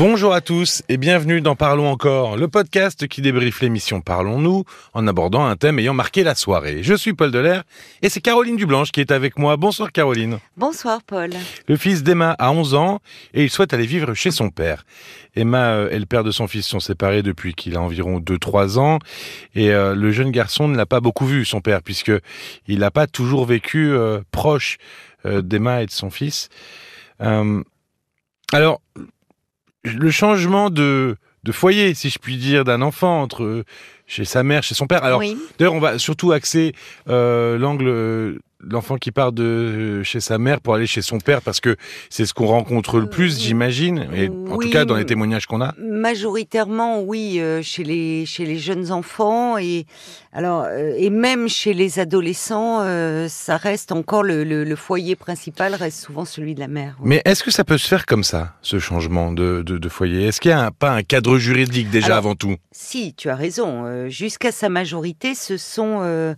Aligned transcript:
Bonjour 0.00 0.32
à 0.32 0.40
tous 0.40 0.82
et 0.88 0.96
bienvenue 0.96 1.42
dans 1.42 1.56
Parlons 1.56 1.90
encore, 1.90 2.38
le 2.38 2.48
podcast 2.48 3.06
qui 3.06 3.20
débriefe 3.20 3.60
l'émission 3.60 4.00
Parlons-nous 4.00 4.64
en 4.94 5.06
abordant 5.06 5.44
un 5.44 5.56
thème 5.56 5.78
ayant 5.78 5.92
marqué 5.92 6.22
la 6.22 6.34
soirée. 6.34 6.82
Je 6.82 6.94
suis 6.94 7.12
Paul 7.12 7.30
Delair 7.30 7.64
et 8.00 8.08
c'est 8.08 8.22
Caroline 8.22 8.56
Dublanche 8.56 8.92
qui 8.92 9.00
est 9.00 9.10
avec 9.10 9.38
moi. 9.38 9.58
Bonsoir 9.58 9.92
Caroline. 9.92 10.38
Bonsoir 10.56 11.02
Paul. 11.02 11.32
Le 11.68 11.76
fils 11.76 12.02
d'Emma 12.02 12.34
a 12.38 12.50
11 12.50 12.72
ans 12.76 13.00
et 13.34 13.44
il 13.44 13.50
souhaite 13.50 13.74
aller 13.74 13.84
vivre 13.84 14.14
chez 14.14 14.30
son 14.30 14.48
père. 14.48 14.86
Emma 15.36 15.74
euh, 15.74 15.90
et 15.90 15.98
le 15.98 16.06
père 16.06 16.24
de 16.24 16.30
son 16.30 16.48
fils 16.48 16.66
sont 16.66 16.80
séparés 16.80 17.22
depuis 17.22 17.52
qu'il 17.52 17.76
a 17.76 17.82
environ 17.82 18.20
2-3 18.20 18.78
ans 18.78 19.00
et 19.54 19.70
euh, 19.70 19.94
le 19.94 20.12
jeune 20.12 20.30
garçon 20.30 20.66
ne 20.66 20.78
l'a 20.78 20.86
pas 20.86 21.00
beaucoup 21.00 21.26
vu 21.26 21.44
son 21.44 21.60
père 21.60 21.82
puisque 21.82 22.12
il 22.66 22.78
n'a 22.78 22.90
pas 22.90 23.06
toujours 23.06 23.44
vécu 23.44 23.92
euh, 23.92 24.22
proche 24.30 24.78
d'Emma 25.26 25.82
et 25.82 25.86
de 25.86 25.90
son 25.90 26.08
fils. 26.08 26.48
alors 27.18 28.80
le 29.84 30.10
changement 30.10 30.70
de, 30.70 31.16
de 31.44 31.52
foyer, 31.52 31.94
si 31.94 32.10
je 32.10 32.18
puis 32.18 32.36
dire, 32.36 32.64
d'un 32.64 32.82
enfant 32.82 33.22
entre 33.22 33.64
chez 34.10 34.24
sa 34.24 34.42
mère, 34.42 34.62
chez 34.62 34.74
son 34.74 34.86
père. 34.88 35.04
Alors, 35.04 35.22
d'ailleurs, 35.58 35.74
on 35.74 35.80
va 35.80 35.98
surtout 35.98 36.32
axer 36.32 36.72
euh, 37.08 37.56
l'angle 37.56 38.40
l'enfant 38.68 38.96
qui 38.96 39.10
part 39.10 39.32
de 39.32 40.02
chez 40.02 40.20
sa 40.20 40.38
mère 40.38 40.60
pour 40.60 40.74
aller 40.74 40.86
chez 40.86 41.02
son 41.02 41.18
père 41.18 41.42
parce 41.42 41.60
que 41.60 41.76
c'est 42.08 42.26
ce 42.26 42.34
qu'on 42.34 42.46
rencontre 42.46 42.98
le 42.98 43.08
plus, 43.08 43.36
euh, 43.36 43.40
j'imagine, 43.40 44.08
et 44.14 44.28
en 44.28 44.58
tout 44.58 44.70
cas 44.70 44.84
dans 44.84 44.96
les 44.96 45.06
témoignages 45.06 45.46
qu'on 45.46 45.60
a. 45.60 45.74
Majoritairement, 45.78 47.00
oui, 47.00 47.40
euh, 47.40 47.62
chez 47.62 47.84
les 47.84 48.26
chez 48.26 48.44
les 48.44 48.58
jeunes 48.58 48.92
enfants 48.92 49.58
et 49.58 49.86
alors 50.32 50.64
euh, 50.66 50.94
et 50.96 51.10
même 51.10 51.48
chez 51.48 51.74
les 51.74 51.98
adolescents, 51.98 52.80
ça 53.28 53.56
reste 53.56 53.92
encore 53.92 54.22
le, 54.22 54.44
le, 54.44 54.76
foyer 54.76 55.16
principal 55.16 55.74
reste 55.74 55.98
souvent 55.98 56.24
celui 56.24 56.54
de 56.54 56.60
la 56.60 56.68
mère. 56.68 56.96
Mais 57.02 57.22
est-ce 57.24 57.42
que 57.42 57.50
ça 57.50 57.64
peut 57.64 57.78
se 57.78 57.86
faire 57.86 58.06
comme 58.06 58.24
ça, 58.24 58.54
ce 58.62 58.78
changement 58.78 59.32
de, 59.32 59.62
de, 59.64 59.78
de 59.78 59.88
foyer? 59.88 60.26
Est-ce 60.26 60.40
qu'il 60.40 60.50
n'y 60.50 60.56
a 60.56 60.70
pas 60.70 60.92
un 60.92 61.02
cadre 61.02 61.38
juridique 61.38 61.90
déjà 61.90 62.16
avant 62.16 62.34
tout? 62.34 62.56
Si, 62.72 63.14
tu 63.14 63.28
as 63.28 63.36
raison. 63.36 63.84
Jusqu'à 64.08 64.52
sa 64.52 64.68
majorité, 64.68 65.34
ce 65.34 65.56
sont 65.56 66.34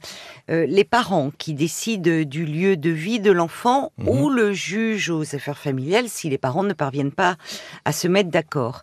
les 0.48 0.84
parents 0.84 1.30
qui 1.38 1.55
décident 1.55 2.22
du 2.24 2.44
lieu 2.44 2.77
de 2.77 2.91
vie 2.91 3.20
de 3.20 3.30
l'enfant 3.30 3.92
mhm. 3.98 4.08
ou 4.08 4.30
le 4.30 4.52
juge 4.52 5.10
aux 5.10 5.34
affaires 5.34 5.58
familiales 5.58 6.08
si 6.08 6.28
les 6.28 6.38
parents 6.38 6.62
ne 6.62 6.72
parviennent 6.72 7.12
pas 7.12 7.36
à 7.84 7.92
se 7.92 8.08
mettre 8.08 8.30
d'accord. 8.30 8.83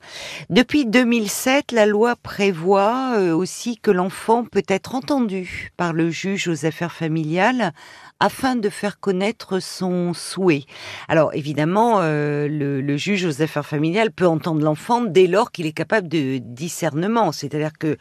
Depuis 0.49 0.85
2007, 0.85 1.71
la 1.71 1.85
loi 1.85 2.15
prévoit 2.15 3.15
euh, 3.17 3.33
aussi 3.33 3.77
que 3.77 3.91
l'enfant 3.91 4.43
peut 4.43 4.63
être 4.67 4.95
entendu 4.95 5.71
par 5.77 5.93
le 5.93 6.09
juge 6.09 6.47
aux 6.47 6.65
affaires 6.65 6.91
familiales 6.91 7.73
afin 8.19 8.55
de 8.55 8.69
faire 8.69 8.99
connaître 8.99 9.59
son 9.59 10.13
souhait. 10.13 10.65
Alors 11.07 11.33
évidemment, 11.33 11.99
euh, 12.01 12.47
le, 12.49 12.97
juge 12.97 13.23
aux 13.25 13.41
affaires 13.41 13.65
familiales 13.65 14.11
peut 14.11 14.27
entendre 14.27 14.61
l'enfant 14.61 15.01
dès 15.01 15.27
lors 15.27 15.51
qu'il 15.51 15.65
est 15.65 15.73
capable 15.73 16.09
de 16.09 16.37
discernement, 16.37 17.31
c'est-à-dire 17.31 17.71
que 17.79 17.95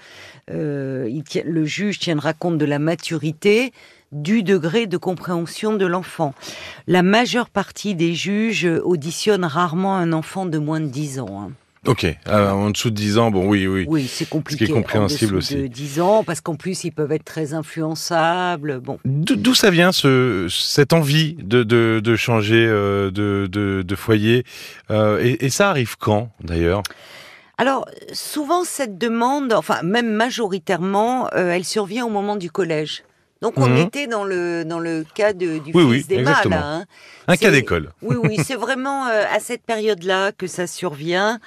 euh, 0.51 0.68
le 0.69 1.65
juge 1.65 1.99
tiendra 1.99 2.33
compte 2.33 2.59
de 2.59 2.65
la 2.65 2.79
maturité 2.79 3.73
du 4.13 4.43
degré 4.43 4.87
de 4.87 4.97
compréhension 4.97 5.75
de 5.75 5.87
l'enfant. 5.87 6.35
La 6.87 7.03
majeure 7.03 7.51
partie 7.51 7.95
des 7.95 8.15
juges 8.15 8.69
auditionnent 8.85 9.45
rarement 9.45 9.97
un 9.97 10.13
enfant 10.13 10.47
de 10.47 10.59
moins 10.59 10.81
de 10.81 10.87
10 10.87 11.21
ans. 11.21 11.43
Hein. 11.43 11.53
Ok, 11.87 12.05
euh, 12.05 12.51
en 12.51 12.71
dessous 12.71 12.91
de 12.91 12.97
10 12.97 13.19
ans, 13.19 13.31
bon 13.31 13.47
oui, 13.47 13.67
oui. 13.67 13.85
Oui, 13.89 14.07
c'est 14.09 14.29
compliqué. 14.29 14.67
Ce 14.67 14.71
qui 14.71 14.73
est 14.73 14.75
compréhensible 14.75 15.37
en 15.37 15.39
aussi. 15.39 15.55
de 15.57 15.67
10 15.69 16.01
ans, 16.01 16.25
parce 16.25 16.41
qu'en 16.41 16.57
plus, 16.57 16.85
ils 16.85 16.91
peuvent 16.91 17.13
être 17.13 17.25
très 17.25 17.55
influençables. 17.55 18.81
Bon. 18.81 18.99
D'où 19.05 19.55
ça 19.55 19.71
vient, 19.71 19.93
ce, 19.93 20.49
cette 20.51 20.93
envie 20.93 21.35
de, 21.35 21.63
de, 21.63 22.01
de 22.03 22.17
changer 22.17 22.67
euh, 22.67 23.11
de, 23.11 23.49
de, 23.51 23.83
de, 23.87 23.95
foyer 23.95 24.45
euh, 24.91 25.21
et, 25.23 25.47
et 25.47 25.51
ça 25.51 25.71
arrive 25.71 25.97
quand, 25.99 26.31
d'ailleurs? 26.43 26.83
Alors, 27.61 27.87
souvent, 28.13 28.63
cette 28.63 28.99
demande, 28.99 29.53
enfin, 29.53 29.83
même 29.83 30.11
majoritairement, 30.11 31.29
elle 31.31 31.65
survient 31.65 32.07
au 32.07 32.09
moment 32.09 32.37
du 32.37 32.53
collège. 32.53 33.03
Donc 33.41 33.55
on 33.57 33.69
mhm. 33.69 33.77
était 33.77 34.07
dans 34.07 34.25
le 34.25 34.65
dans 34.65 34.81
le 34.81 35.05
cas 35.15 35.33
de, 35.33 35.59
du 35.59 35.73
fils 35.73 36.09
des 36.09 36.17
d'Emma 36.17 36.43
Hein. 36.53 36.85
Un 37.29 37.37
cas 37.37 37.51
d'école. 37.51 37.93
Oui 38.03 38.17
oui, 38.17 38.39
c'est 38.45 38.57
vraiment 38.57 39.07
euh, 39.07 39.25
à 39.33 39.39
cette 39.39 39.63
période-là 39.63 40.33
que 40.33 40.47
ça 40.47 40.67
survient. 40.67 41.39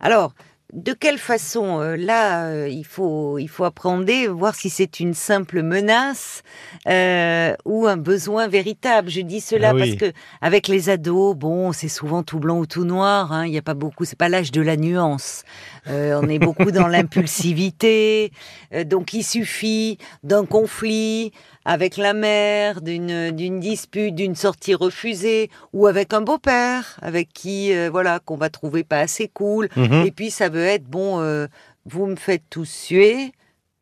Alors 0.00 0.32
de 0.72 0.92
quelle 0.92 1.18
façon 1.18 1.80
euh, 1.80 1.96
Là, 1.96 2.46
euh, 2.46 2.68
il 2.68 2.84
faut 2.84 3.38
il 3.38 3.48
faut 3.48 3.64
appréhender, 3.64 4.26
voir 4.28 4.54
si 4.54 4.70
c'est 4.70 5.00
une 5.00 5.14
simple 5.14 5.62
menace 5.62 6.42
euh, 6.88 7.54
ou 7.64 7.86
un 7.86 7.96
besoin 7.96 8.48
véritable. 8.48 9.10
Je 9.10 9.20
dis 9.20 9.40
cela 9.40 9.70
ah 9.70 9.78
parce 9.78 9.94
que 9.94 10.12
avec 10.40 10.68
les 10.68 10.88
ados, 10.88 11.36
bon, 11.36 11.72
c'est 11.72 11.88
souvent 11.88 12.22
tout 12.22 12.38
blanc 12.38 12.58
ou 12.58 12.66
tout 12.66 12.84
noir. 12.84 13.32
Hein, 13.32 13.46
il 13.46 13.50
n'y 13.50 13.58
a 13.58 13.62
pas 13.62 13.74
beaucoup. 13.74 14.04
C'est 14.04 14.18
pas 14.18 14.28
l'âge 14.28 14.52
de 14.52 14.60
la 14.60 14.76
nuance. 14.76 15.44
on 15.86 16.28
est 16.28 16.38
beaucoup 16.38 16.70
dans 16.70 16.86
l'impulsivité. 16.86 18.32
donc, 18.84 19.12
il 19.12 19.24
suffit 19.24 19.98
d'un 20.22 20.44
conflit 20.44 21.32
avec 21.64 21.96
la 21.96 22.14
mère, 22.14 22.80
d'une 22.80 23.30
d'une 23.32 23.60
dispute, 23.60 24.14
d'une 24.14 24.34
sortie 24.34 24.74
refusée, 24.74 25.50
ou 25.72 25.86
avec 25.86 26.12
un 26.14 26.22
beau-père, 26.22 26.98
avec 27.02 27.32
qui 27.32 27.72
voilà 27.88 28.18
qu'on 28.20 28.36
va 28.36 28.50
trouver 28.50 28.84
pas 28.84 29.00
assez 29.00 29.28
cool. 29.28 29.68
Mhm. 29.76 30.04
Et 30.06 30.10
puis 30.10 30.30
ça 30.30 30.48
veut 30.48 30.59
être 30.66 30.84
bon, 30.84 31.20
euh, 31.20 31.46
vous 31.86 32.06
me 32.06 32.16
faites 32.16 32.44
tous 32.50 32.68
suer, 32.68 33.32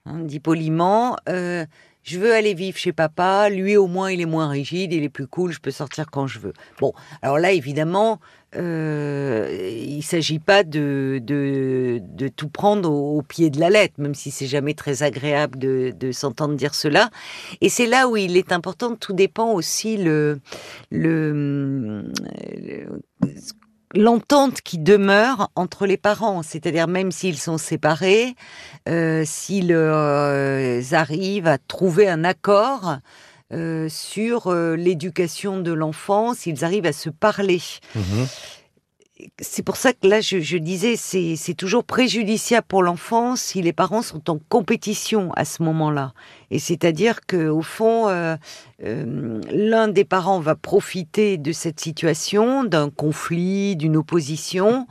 hein, 0.07 0.21
dit 0.21 0.41
poliment. 0.41 1.17
Euh, 1.29 1.65
je 2.09 2.19
veux 2.19 2.33
aller 2.33 2.55
vivre 2.55 2.79
chez 2.79 2.93
papa. 2.93 3.51
Lui, 3.51 3.77
au 3.77 3.87
moins, 3.87 4.11
il 4.11 4.23
est 4.23 4.27
moins 4.27 4.49
rigide, 4.49 4.95
il 4.95 5.05
est 5.05 5.11
plus 5.11 5.27
cool. 5.27 5.53
Je 5.53 5.61
peux 5.61 5.71
sortir 5.71 6.07
quand 6.11 6.27
je 6.27 6.39
veux. 6.39 6.55
Bon, 6.81 6.95
alors 7.21 7.39
là, 7.39 7.53
évidemment, 7.53 8.19
euh, 8.57 9.75
il 9.77 10.03
s'agit 10.03 10.39
pas 10.39 10.65
de, 10.65 11.21
de, 11.23 12.29
tout 12.29 12.49
prendre 12.49 12.91
au, 12.91 13.21
pied 13.21 13.51
de 13.51 13.61
la 13.61 13.69
lettre, 13.69 13.97
même 13.99 14.15
si 14.15 14.31
c'est 14.31 14.47
jamais 14.47 14.73
très 14.73 15.03
agréable 15.03 15.59
de, 15.59 15.93
de 15.95 16.11
s'entendre 16.13 16.55
dire 16.55 16.75
cela. 16.75 17.11
Et 17.61 17.69
c'est 17.69 17.87
là 17.87 18.09
où 18.09 18.17
il 18.17 18.39
est 18.39 18.53
important. 18.53 18.97
Tout 18.97 19.13
dépend 19.13 19.53
aussi 19.53 19.99
le, 19.99 20.41
le, 20.91 22.11
le 22.57 22.89
l'entente 23.95 24.61
qui 24.61 24.79
demeure 24.79 25.51
entre 25.55 25.87
les 25.87 25.97
parents, 25.97 26.43
c'est-à-dire 26.43 26.89
même 26.89 27.11
s'ils 27.13 27.39
sont 27.39 27.59
séparés, 27.59 28.35
euh, 28.89 29.23
s'ils 29.25 29.73
euh, 29.73 30.83
arrivent 30.93 31.47
à 31.47 31.59
trouver 31.59 32.09
un 32.09 32.25
accord 32.25 32.99
euh, 33.53 33.89
sur 33.89 34.53
l'éducation 34.53 35.61
de 35.61 35.73
l'enfant, 35.73 36.35
s'ils 36.35 36.65
arrivent 36.65 36.87
à 36.87 36.93
se 36.93 37.11
parler. 37.11 37.63
Mmh 37.95 38.25
c'est 39.41 39.63
pour 39.63 39.77
ça 39.77 39.93
que 39.93 40.07
là, 40.07 40.21
je, 40.21 40.57
disais, 40.57 40.97
c'est 40.97 41.55
toujours 41.55 41.85
préjudiciable 41.85 42.67
pour 42.67 42.83
l'enfant 42.83 43.37
si 43.37 43.63
les 43.63 43.73
parents 43.73 44.03
sont 44.03 44.31
en 44.31 44.39
compétition 44.49 45.33
à 45.35 45.45
ce 45.45 45.63
moment-là. 45.63 46.13
Et 46.51 46.59
c'est-à-dire 46.59 47.21
que 47.27 47.49
au 47.49 47.63
fond, 47.63 48.09
euh, 48.09 48.37
euh, 48.85 49.41
l'un 49.51 49.89
des 49.89 50.05
parents 50.05 50.41
va 50.41 50.55
profiter 50.55 51.37
de 51.37 51.53
cette 51.53 51.81
situation, 51.81 52.65
d'un 52.65 52.91
conflit, 52.91 53.77
d'une 53.77 53.97
opposition, 53.97 54.87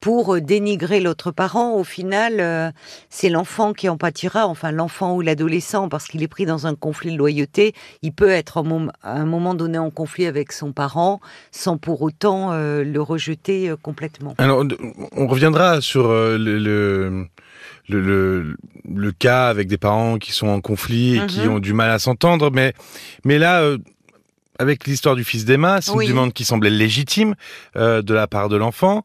pour 0.00 0.34
euh, 0.34 0.40
dénigrer 0.40 1.00
l'autre 1.00 1.30
parent, 1.30 1.74
au 1.74 1.84
final, 1.84 2.40
euh, 2.40 2.70
c'est 3.10 3.28
l'enfant 3.28 3.72
qui 3.74 3.88
en 3.88 3.98
pâtira, 3.98 4.46
enfin 4.46 4.72
l'enfant 4.72 5.14
ou 5.14 5.20
l'adolescent, 5.20 5.88
parce 5.88 6.06
qu'il 6.06 6.22
est 6.22 6.28
pris 6.28 6.46
dans 6.46 6.66
un 6.66 6.74
conflit 6.74 7.12
de 7.12 7.18
loyauté. 7.18 7.74
Il 8.02 8.12
peut 8.12 8.30
être 8.30 8.64
à 9.02 9.12
un 9.12 9.26
moment 9.26 9.54
donné 9.54 9.78
en 9.78 9.90
conflit 9.90 10.26
avec 10.26 10.52
son 10.52 10.72
parent, 10.72 11.20
sans 11.52 11.76
pour 11.76 12.00
autant 12.02 12.52
euh, 12.52 12.82
le 12.82 13.00
rejeter 13.02 13.72
complètement. 13.82 14.34
Alors, 14.38 14.64
on 15.16 15.26
reviendra 15.26 15.80
sur 15.80 16.08
le, 16.08 16.58
le, 17.88 18.56
le, 18.84 19.12
cas 19.12 19.48
avec 19.48 19.68
des 19.68 19.78
parents 19.78 20.18
qui 20.18 20.32
sont 20.32 20.48
en 20.48 20.60
conflit 20.60 21.18
et 21.18 21.26
qui 21.26 21.40
mhm. 21.40 21.52
ont 21.52 21.58
du 21.58 21.74
mal 21.74 21.90
à 21.90 21.98
s'entendre, 21.98 22.50
mais, 22.50 22.72
mais 23.24 23.38
là 23.38 23.76
avec 24.58 24.86
l'histoire 24.86 25.16
du 25.16 25.24
fils 25.24 25.44
d'Emma, 25.44 25.80
c'est 25.80 25.92
une 25.92 26.08
demande 26.08 26.32
qui 26.32 26.44
semblait 26.44 26.70
légitime 26.70 27.34
de 27.74 28.14
la 28.14 28.26
part 28.26 28.48
de 28.48 28.56
l'enfant 28.56 29.04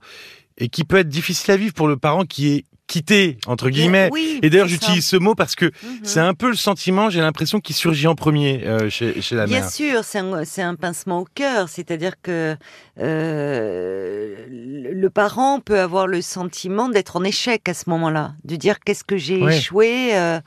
et 0.57 0.69
qui 0.69 0.83
peut 0.83 0.97
être 0.97 1.09
difficile 1.09 1.51
à 1.51 1.57
vivre 1.57 1.73
pour 1.73 1.87
le 1.87 1.97
parent 1.97 2.25
qui 2.25 2.53
est 2.53 2.65
quitté 2.87 3.39
entre 3.47 3.69
guillemets. 3.69 4.09
et 4.43 4.49
d'ailleurs, 4.49 4.67
j'utilise 4.67 5.05
ce 5.05 5.15
mot 5.15 5.33
parce 5.33 5.55
que 5.55 5.65
mhm. 5.65 5.99
c'est 6.03 6.19
un 6.19 6.33
peu 6.33 6.49
le 6.49 6.55
sentiment, 6.55 7.09
j'ai 7.09 7.19
l'impression, 7.19 7.59
qui 7.59 7.73
surgit 7.73 8.07
en 8.07 8.15
premier 8.15 8.63
euh, 8.65 8.89
chez, 8.89 9.21
chez, 9.21 9.35
la 9.35 9.47
mère. 9.47 9.61
Bien 9.61 9.69
sûr, 9.69 10.03
c'est 10.03 10.19
un, 10.19 10.69
un, 10.69 10.75
pincement 10.75 11.21
au 11.21 11.27
cœur, 11.33 11.67
c'est-à-dire 11.67 12.21
que 12.21 12.55
euh, 12.99 14.35
le 14.47 15.09
parent 15.09 15.59
peut 15.59 15.79
avoir 15.79 16.07
le 16.07 16.21
sentiment 16.21 16.89
d'être 16.89 17.15
en 17.15 17.23
échec 17.23 17.67
à 17.67 17.73
ce 17.73 17.89
moment-là, 17.89 18.35
de 18.43 18.55
dire 18.55 18.79
qu'est-ce 18.79 19.03
que 19.03 19.17
j'ai 19.17 19.39
échoué. 19.39 20.15
Euh, 20.15 20.39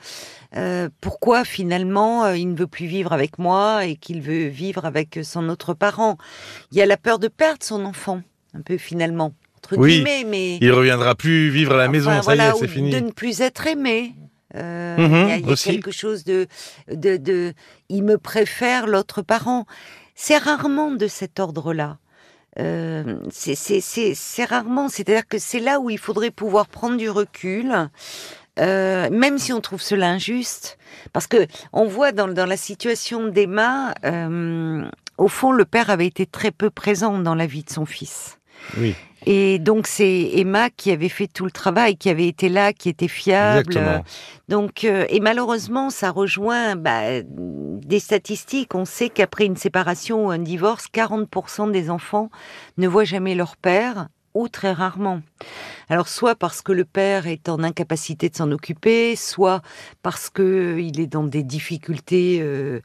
euh, 0.55 0.89
pourquoi 0.99 1.45
finalement 1.45 2.25
euh, 2.25 2.35
il 2.35 2.49
ne 2.49 2.57
veut 2.57 2.67
plus 2.67 2.87
vivre 2.87 3.13
avec 3.13 3.37
moi 3.37 3.85
et 3.85 3.95
qu'il 3.95 4.21
veut 4.21 4.47
vivre 4.47 4.85
avec 4.85 5.19
son 5.23 5.47
autre 5.47 5.75
parent. 5.75 6.17
Il 6.71 6.77
y 6.77 6.81
a 6.81 6.87
la 6.87 6.97
peur 6.97 7.19
de 7.19 7.27
perdre 7.27 7.63
son 7.63 7.85
enfant, 7.85 8.21
un 8.55 8.61
peu 8.61 8.77
finalement 8.77 9.33
oui, 9.77 10.03
mais 10.25 10.57
il 10.61 10.71
reviendra 10.71 11.15
plus 11.15 11.49
vivre 11.49 11.73
à 11.73 11.77
la 11.77 11.87
maison, 11.87 12.21
ça 12.21 12.35
y 12.35 12.39
est, 12.39 12.53
c'est 12.59 12.67
fini. 12.67 12.91
De 12.91 12.99
ne 12.99 13.11
plus 13.11 13.41
être 13.41 13.67
aimé. 13.67 14.15
Euh, 14.55 14.97
mhm, 14.97 15.29
il 15.29 15.47
y 15.47 15.53
a, 15.53 15.55
quelque 15.55 15.91
chose 15.91 16.23
de, 16.23 16.47
de, 16.91 17.17
de, 17.17 17.53
il 17.89 18.03
me 18.03 18.17
préfère 18.17 18.87
l'autre 18.87 19.21
parent. 19.21 19.65
C'est 20.15 20.37
rarement 20.37 20.91
de 20.91 21.07
cet 21.07 21.39
ordre-là. 21.39 21.97
euh, 22.59 23.19
c'est 23.31 24.45
rarement, 24.45 24.89
c'est-à-dire 24.89 25.27
que 25.27 25.37
c'est 25.37 25.59
là 25.59 25.79
où 25.79 25.89
il 25.89 25.99
faudrait 25.99 26.31
pouvoir 26.31 26.67
prendre 26.67 26.97
du 26.97 27.09
recul, 27.09 27.89
euh, 28.59 29.09
même 29.11 29.37
si 29.37 29.53
on 29.53 29.61
trouve 29.61 29.81
cela 29.81 30.09
injuste, 30.09 30.77
parce 31.13 31.27
que 31.27 31.47
on 31.71 31.85
voit 31.85 32.11
dans, 32.11 32.27
dans 32.27 32.47
la 32.47 32.57
situation 32.57 33.27
d'Emma, 33.27 33.93
euh, 34.03 34.83
au 35.17 35.27
fond, 35.27 35.51
le 35.51 35.65
père 35.65 35.89
avait 35.89 36.07
été 36.07 36.25
très 36.25 36.51
peu 36.51 36.69
présent 36.69 37.19
dans 37.19 37.35
la 37.35 37.45
vie 37.45 37.63
de 37.63 37.69
son 37.69 37.85
fils. 37.85 38.39
Oui. 38.77 38.95
Et 39.25 39.59
donc 39.59 39.87
c'est 39.87 40.31
Emma 40.33 40.69
qui 40.69 40.91
avait 40.91 41.09
fait 41.09 41.27
tout 41.27 41.45
le 41.45 41.51
travail, 41.51 41.97
qui 41.97 42.09
avait 42.09 42.27
été 42.27 42.49
là, 42.49 42.73
qui 42.73 42.89
était 42.89 43.07
fiable. 43.07 43.71
Exactement. 43.71 44.03
Donc 44.47 44.83
euh, 44.83 45.05
et 45.09 45.19
malheureusement 45.19 45.89
ça 45.89 46.11
rejoint 46.11 46.75
bah, 46.75 47.21
des 47.23 47.99
statistiques. 47.99 48.75
On 48.75 48.85
sait 48.85 49.09
qu'après 49.09 49.45
une 49.45 49.57
séparation 49.57 50.27
ou 50.27 50.31
un 50.31 50.39
divorce, 50.39 50.87
40% 50.93 51.71
des 51.71 51.89
enfants 51.89 52.29
ne 52.77 52.87
voient 52.87 53.03
jamais 53.03 53.35
leur 53.35 53.57
père 53.57 54.07
ou 54.33 54.47
très 54.47 54.71
rarement. 54.71 55.21
Alors 55.89 56.07
soit 56.07 56.35
parce 56.35 56.61
que 56.61 56.71
le 56.71 56.85
père 56.85 57.25
est 57.27 57.49
en 57.49 57.63
incapacité 57.63 58.29
de 58.29 58.35
s'en 58.35 58.51
occuper, 58.51 59.15
soit 59.15 59.61
parce 60.03 60.29
que 60.29 60.77
il 60.79 60.99
est 60.99 61.07
dans 61.07 61.23
des 61.23 61.41
difficultés 61.43 62.39
euh, 62.41 62.79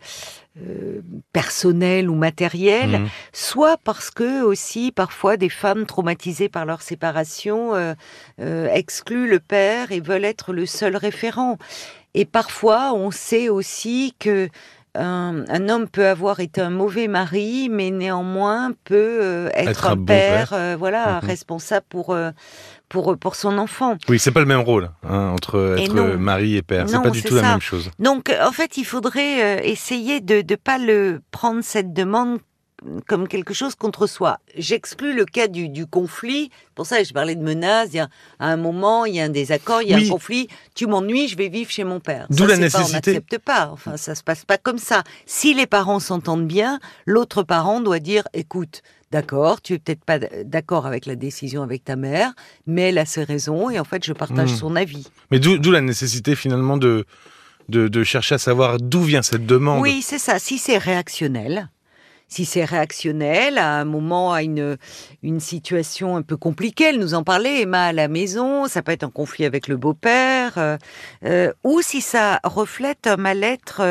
euh, 0.62 1.00
personnelles 1.32 2.08
ou 2.08 2.14
matérielles, 2.14 3.00
Mhm. 3.00 3.08
soit 3.32 3.76
parce 3.84 4.10
que 4.10 4.42
aussi 4.42 4.90
parfois 4.92 5.36
des 5.36 5.48
femmes 5.50 5.84
traumatisées 5.84 6.48
par 6.48 6.64
leur 6.64 6.80
séparation 6.80 7.74
euh, 7.74 7.94
euh, 8.40 8.68
excluent 8.72 9.28
le 9.28 9.40
père 9.40 9.92
et 9.92 10.00
veulent 10.00 10.24
être 10.24 10.52
le 10.52 10.64
seul 10.64 10.96
référent. 10.96 11.58
Et 12.14 12.24
parfois 12.24 12.94
on 12.94 13.10
sait 13.10 13.48
aussi 13.48 14.14
que 14.18 14.48
un, 14.94 15.44
un 15.48 15.68
homme 15.68 15.88
peut 15.88 16.06
avoir 16.06 16.40
été 16.40 16.60
un 16.60 16.70
mauvais 16.70 17.08
mari, 17.08 17.68
mais 17.70 17.90
néanmoins 17.90 18.72
peut 18.84 19.18
euh, 19.22 19.48
être, 19.54 19.68
Être 19.70 19.86
un, 19.88 19.92
un 19.92 19.96
bon 19.96 20.04
père, 20.06 20.52
euh, 20.52 20.76
voilà, 20.78 21.20
Mhm. 21.22 21.28
responsable 21.28 21.86
pour 21.88 22.10
euh, 22.10 22.30
pour 22.88 23.16
pour 23.18 23.34
son 23.34 23.58
enfant. 23.58 23.96
Oui, 24.08 24.18
c'est 24.18 24.30
pas 24.30 24.40
le 24.40 24.46
même 24.46 24.60
rôle 24.60 24.90
hein, 25.08 25.30
entre 25.32 25.76
Et 25.78 25.84
être 25.84 25.94
non. 25.94 26.16
mari 26.18 26.56
et 26.56 26.62
père. 26.62 26.88
C'est 26.88 27.02
pas 27.02 27.10
du 27.10 27.22
tout 27.22 27.34
la 27.34 27.42
même 27.42 27.60
chose. 27.60 27.90
Donc, 27.98 28.32
en 28.42 28.52
fait, 28.52 28.76
il 28.76 28.84
faudrait 28.84 29.68
essayer 29.68 30.20
de 30.20 30.44
ne 30.48 30.56
pas 30.56 30.78
le 30.78 31.20
prendre 31.30 31.60
cette 31.62 31.92
demande 31.92 32.38
comme 33.06 33.28
quelque 33.28 33.54
chose 33.54 33.74
contre 33.74 34.06
soi. 34.06 34.38
J'exclus 34.56 35.14
le 35.14 35.24
cas 35.24 35.48
du, 35.48 35.68
du 35.68 35.86
conflit. 35.86 36.50
Pour 36.74 36.86
ça, 36.86 37.02
je 37.02 37.12
parlais 37.12 37.34
de 37.34 37.42
menaces. 37.42 37.88
Il 37.92 37.96
y 37.96 38.00
a, 38.00 38.08
à 38.38 38.48
un 38.48 38.56
moment, 38.56 39.04
il 39.06 39.14
y 39.14 39.20
a 39.20 39.24
un 39.24 39.28
désaccord, 39.30 39.82
il 39.82 39.88
y 39.88 39.94
a 39.94 39.96
Oui. 39.96 40.06
un 40.06 40.10
conflit. 40.10 40.48
Tu 40.74 40.86
m'ennuies, 40.86 41.28
je 41.28 41.36
vais 41.36 41.48
vivre 41.48 41.70
chez 41.70 41.84
mon 41.84 42.00
père. 42.00 42.26
D'où 42.30 42.46
la 42.46 42.56
c'est 42.56 42.70
pas- 42.70 42.78
nécessité. 42.78 43.10
on 43.10 43.14
n'accepte 43.14 43.38
pas. 43.38 43.70
Enfin, 43.72 43.96
ça 43.96 44.14
se 44.14 44.22
passe 44.22 44.44
pas 44.44 44.58
comme 44.58 44.78
ça. 44.78 45.02
Si 45.26 45.54
les 45.54 45.66
parents 45.66 46.00
s'entendent 46.00 46.46
bien, 46.46 46.78
l'autre 47.06 47.42
parent 47.42 47.80
doit 47.80 48.00
dire, 48.00 48.24
écoute, 48.34 48.82
d'accord, 49.10 49.62
tu 49.62 49.74
es 49.74 49.78
peut-être 49.78 50.04
pas 50.04 50.18
d'accord 50.18 50.86
avec 50.86 51.06
la 51.06 51.14
décision 51.16 51.62
avec 51.62 51.84
ta 51.84 51.96
mère, 51.96 52.32
mais 52.66 52.88
elle 52.90 52.98
a 52.98 53.06
ses 53.06 53.24
raisons 53.24 53.70
et 53.70 53.78
en 53.78 53.84
fait, 53.84 54.04
je 54.04 54.12
partage 54.12 54.52
Hmm. 54.52 54.56
son 54.56 54.76
avis. 54.76 55.06
Mais 55.30 55.38
d'où 55.38 55.56
d'où 55.58 55.70
la 55.70 55.80
nécessité 55.80 56.34
finalement 56.34 56.76
de, 56.76 57.06
de, 57.68 57.88
de 57.88 58.04
chercher 58.04 58.34
à 58.34 58.38
savoir 58.38 58.78
d'où 58.78 59.00
vient 59.02 59.22
cette 59.22 59.46
demande? 59.46 59.80
Oui, 59.80 60.02
c'est 60.02 60.18
ça. 60.18 60.38
Si 60.38 60.58
c'est 60.58 60.78
réactionnel, 60.78 61.68
si 62.28 62.44
c'est 62.44 62.64
réactionnel, 62.64 63.58
à 63.58 63.80
un 63.80 63.84
moment, 63.84 64.32
à 64.32 64.42
une, 64.42 64.76
situation 65.38 66.16
un 66.16 66.22
peu 66.22 66.36
compliquée, 66.36 66.84
elle 66.84 66.98
nous 66.98 67.14
en 67.14 67.22
parlait, 67.22 67.62
Emma 67.62 67.86
à 67.86 67.92
la 67.92 68.08
maison, 68.08 68.66
ça 68.66 68.82
peut 68.82 68.92
être 68.92 69.04
un 69.04 69.10
conflit 69.10 69.44
avec 69.44 69.68
le 69.68 69.76
beau-père, 69.76 70.58
euh, 70.58 70.76
euh, 71.24 71.52
ou 71.64 71.80
si 71.82 72.00
ça 72.00 72.40
reflète 72.44 73.06
un 73.06 73.16
mal-être 73.16 73.82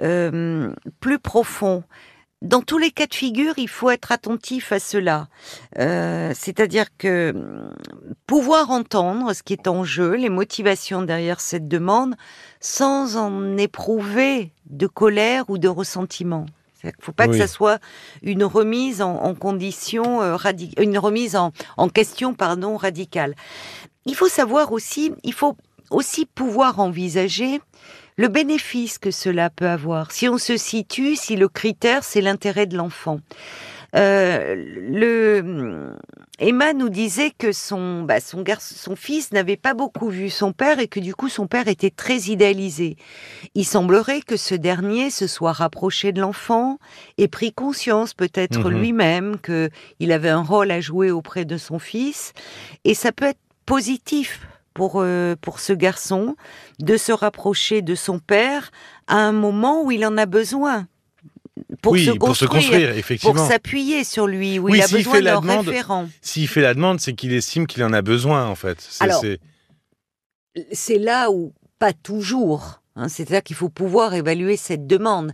euh, 0.00 0.72
plus 1.00 1.18
profond. 1.18 1.84
Dans 2.40 2.62
tous 2.62 2.78
les 2.78 2.90
cas 2.90 3.06
de 3.06 3.14
figure, 3.14 3.54
il 3.56 3.68
faut 3.68 3.90
être 3.90 4.10
attentif 4.10 4.72
à 4.72 4.80
cela. 4.80 5.28
C'est-à-dire 5.76 6.86
que 6.98 7.30
hum, 7.32 7.72
pouvoir 8.26 8.70
entendre 8.72 9.32
ce 9.32 9.44
qui 9.44 9.52
est 9.52 9.68
en 9.68 9.84
jeu, 9.84 10.14
les 10.14 10.30
motivations 10.30 11.02
derrière 11.02 11.40
cette 11.40 11.68
demande, 11.68 12.16
sans 12.58 13.16
en 13.16 13.56
éprouver 13.56 14.52
de 14.66 14.88
colère 14.88 15.44
ou 15.50 15.58
de 15.58 15.68
ressentiment. 15.68 16.46
Il 16.84 16.88
ne 16.88 16.92
faut 17.00 17.12
pas 17.12 17.26
Oui. 17.26 17.32
que 17.32 17.38
ça 17.38 17.46
soit 17.46 17.78
une 18.22 18.44
remise 18.44 19.02
en, 19.02 19.14
en 19.22 19.34
condition 19.34 20.22
euh, 20.22 20.36
une 20.78 20.98
remise 20.98 21.36
en, 21.36 21.52
en 21.76 21.88
question 21.88 22.34
pardon 22.34 22.76
radicale. 22.76 23.34
Il 24.06 24.14
faut 24.16 24.28
savoir 24.28 24.72
aussi, 24.72 25.12
il 25.22 25.32
faut 25.32 25.56
aussi 25.90 26.26
pouvoir 26.26 26.80
envisager 26.80 27.60
le 28.16 28.28
bénéfice 28.28 28.98
que 28.98 29.10
cela 29.10 29.48
peut 29.50 29.68
avoir. 29.68 30.10
Si 30.10 30.28
on 30.28 30.38
se 30.38 30.56
situe, 30.56 31.16
si 31.16 31.36
le 31.36 31.48
critère 31.48 32.02
c'est 32.04 32.20
l'intérêt 32.20 32.66
de 32.66 32.76
l'enfant. 32.76 33.20
Euh, 33.94 34.54
le 34.56 35.94
Emma 36.38 36.72
nous 36.72 36.88
disait 36.88 37.30
que 37.30 37.52
son 37.52 38.02
bah, 38.02 38.18
son 38.20 38.42
garçon, 38.42 38.74
son 38.76 38.96
fils 38.96 39.32
n'avait 39.32 39.58
pas 39.58 39.74
beaucoup 39.74 40.08
vu 40.08 40.30
son 40.30 40.52
père 40.52 40.78
et 40.78 40.88
que 40.88 40.98
du 40.98 41.14
coup 41.14 41.28
son 41.28 41.46
père 41.46 41.68
était 41.68 41.90
très 41.90 42.16
idéalisé. 42.30 42.96
Il 43.54 43.64
semblerait 43.66 44.22
que 44.22 44.36
ce 44.38 44.54
dernier 44.54 45.10
se 45.10 45.26
soit 45.26 45.52
rapproché 45.52 46.10
de 46.10 46.20
l'enfant 46.20 46.78
et 47.18 47.28
pris 47.28 47.52
conscience 47.52 48.14
peut-être 48.14 48.70
Mhm. 48.70 48.78
lui-même 48.80 49.38
que 49.38 49.68
il 50.00 50.10
avait 50.10 50.30
un 50.30 50.42
rôle 50.42 50.70
à 50.70 50.80
jouer 50.80 51.10
auprès 51.10 51.44
de 51.44 51.58
son 51.58 51.78
fils 51.78 52.32
et 52.84 52.94
ça 52.94 53.12
peut 53.12 53.26
être 53.26 53.40
positif 53.66 54.40
pour 54.74 54.94
euh, 55.02 55.36
pour 55.40 55.60
ce 55.60 55.74
garçon 55.74 56.34
de 56.80 56.96
se 56.96 57.12
rapprocher 57.12 57.82
de 57.82 57.94
son 57.94 58.18
père 58.18 58.70
à 59.06 59.16
un 59.16 59.32
moment 59.32 59.82
où 59.84 59.90
il 59.90 60.04
en 60.06 60.16
a 60.16 60.24
besoin 60.24 60.86
pour 61.80 61.92
oui, 61.92 62.04
se 62.06 62.10
pour 62.12 62.36
se 62.36 62.44
construire, 62.44 62.62
construire, 62.62 62.88
pour 62.90 62.98
effectivement. 62.98 63.48
s'appuyer 63.48 64.04
sur 64.04 64.26
lui, 64.26 64.58
où 64.58 64.64
Oui, 64.70 64.78
il 64.78 64.82
a 64.82 64.86
s'il 64.86 64.96
besoin 64.98 65.14
fait 65.14 65.20
la 65.22 65.34
d'un 65.34 65.40
demande- 65.40 65.66
référent. 65.68 66.08
S'il 66.20 66.48
fait 66.48 66.60
la 66.60 66.74
demande, 66.74 67.00
c'est 67.00 67.14
qu'il 67.14 67.32
estime 67.32 67.66
qu'il 67.66 67.82
en 67.84 67.92
a 67.92 68.02
besoin, 68.02 68.46
en 68.46 68.54
fait. 68.54 68.78
C'est 70.72 70.98
là 70.98 71.30
où 71.30 71.52
pas 71.78 71.92
toujours. 71.92 72.80
hein, 72.96 73.08
C'est-à-dire 73.08 73.42
qu'il 73.42 73.56
faut 73.56 73.68
pouvoir 73.70 74.14
évaluer 74.14 74.56
cette 74.56 74.86
demande. 74.86 75.32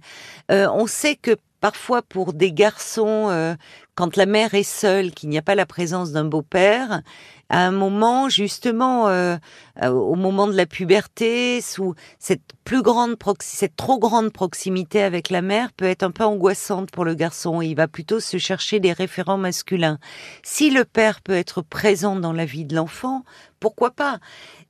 Euh, 0.51 0.69
on 0.73 0.87
sait 0.87 1.17
que 1.17 1.37
parfois 1.61 2.03
pour 2.03 2.33
des 2.33 2.53
garçons, 2.53 3.29
euh, 3.31 3.55
quand 3.95 4.17
la 4.17 4.27
mère 4.27 4.55
est 4.55 4.63
seule, 4.63 5.11
qu'il 5.11 5.29
n'y 5.29 5.39
a 5.39 5.43
pas 5.43 5.57
la 5.57 5.67
présence 5.67 6.13
d'un 6.13 6.25
beau-père, 6.25 7.03
à 7.51 7.67
un 7.67 7.71
moment 7.71 8.29
justement, 8.29 9.09
euh, 9.09 9.37
euh, 9.83 9.89
au 9.89 10.15
moment 10.15 10.47
de 10.47 10.53
la 10.55 10.67
puberté, 10.67 11.61
sous 11.61 11.95
cette 12.19 12.43
plus 12.65 12.83
grande 12.83 13.17
cette 13.41 13.77
trop 13.77 13.99
grande 13.99 14.31
proximité 14.31 15.03
avec 15.03 15.31
la 15.31 15.43
mère 15.43 15.73
peut 15.73 15.87
être 15.87 16.03
un 16.03 16.11
peu 16.11 16.25
angoissante 16.25 16.91
pour 16.91 17.05
le 17.05 17.15
garçon. 17.15 17.63
Il 17.63 17.75
va 17.75 17.89
plutôt 17.89 18.21
se 18.21 18.37
chercher 18.39 18.81
des 18.81 18.93
référents 18.93 19.39
masculins. 19.39 19.99
Si 20.43 20.71
le 20.71 20.85
père 20.85 21.21
peut 21.21 21.33
être 21.33 21.63
présent 21.63 22.17
dans 22.17 22.33
la 22.33 22.45
vie 22.45 22.65
de 22.65 22.77
l'enfant, 22.77 23.25
pourquoi 23.61 23.91
pas? 23.91 24.19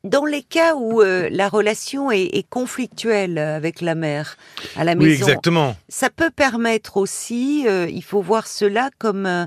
Dans 0.05 0.25
les 0.25 0.43
cas 0.43 0.75
où 0.77 1.03
euh, 1.03 1.29
la 1.31 1.49
relation 1.49 2.11
est, 2.11 2.23
est 2.33 2.49
conflictuelle 2.49 3.37
avec 3.39 3.81
la 3.81 3.95
mère 3.95 4.37
à 4.77 4.85
la 4.85 4.93
Oui, 4.93 5.07
maison, 5.07 5.27
exactement. 5.27 5.77
ça 5.89 6.09
peut 6.09 6.31
permettre 6.31 6.97
aussi, 6.97 7.67
euh, 7.67 7.89
il 7.91 8.05
faut 8.05 8.23
voir 8.23 8.47
cela 8.47 8.91
comme, 8.99 9.27
euh, 9.27 9.47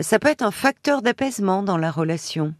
ça 0.00 0.18
peut 0.18 0.28
être 0.28 0.42
un 0.42 0.52
facteur 0.52 1.02
d'apaisement 1.02 1.62
dans 1.62 1.76
la 1.76 1.90
relation. 1.90 2.54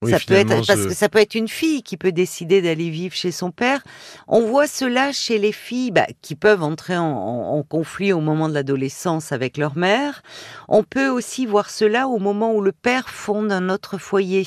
Oui, 0.00 0.12
ça 0.12 0.20
peut 0.20 0.34
être 0.34 0.48
parce 0.66 0.66
ce- 0.80 0.86
que 0.88 0.94
ça 0.94 1.08
peut 1.08 1.18
être 1.18 1.34
une 1.34 1.48
fille 1.48 1.82
qui 1.82 1.96
peut 1.96 2.12
décider 2.12 2.62
d'aller 2.62 2.88
vivre 2.88 3.16
chez 3.16 3.32
son 3.32 3.50
père. 3.50 3.82
On 4.28 4.42
voit 4.42 4.68
cela 4.68 5.10
chez 5.10 5.38
les 5.38 5.50
filles 5.50 5.90
bah, 5.90 6.06
qui 6.22 6.36
peuvent 6.36 6.62
entrer 6.62 6.96
en, 6.96 7.02
en- 7.04 7.58
en 7.58 7.62
conflit 7.64 8.12
au 8.12 8.20
moment 8.20 8.48
de 8.48 8.54
l'adolescence 8.54 9.32
avec 9.32 9.56
leur 9.56 9.76
mère. 9.76 10.22
On 10.68 10.84
peut 10.84 11.08
aussi 11.08 11.46
voir 11.46 11.68
cela 11.68 12.06
au 12.06 12.18
moment 12.20 12.52
où 12.54 12.60
le 12.60 12.70
père 12.70 13.08
fonde 13.08 13.50
un 13.50 13.68
autre 13.70 13.98
foyer 13.98 14.46